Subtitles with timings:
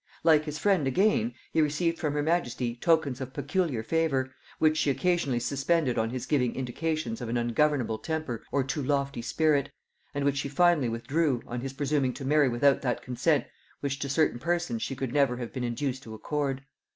[0.23, 4.89] Like his friend again, he received from her majesty tokens of peculiar favor, which she
[4.89, 9.71] occasionally suspended on his giving indications of an ungovernable temper or too lofty spirit,
[10.15, 13.45] and which she finally withdrew, on his presuming to marry without that consent
[13.81, 16.65] which to certain persons she could never have been induced to accord.